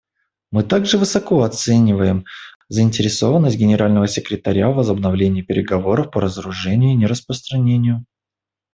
Мы 0.49 0.63
также 0.63 0.97
высоко 0.97 1.43
оцениваем 1.43 2.25
заинтересованность 2.69 3.57
Генерального 3.57 4.07
секретаря 4.07 4.71
в 4.71 4.77
возобновлении 4.77 5.43
переговоров 5.43 6.09
по 6.09 6.21
разоружению 6.21 6.93
и 6.93 6.97
нераспространению. 6.97 8.03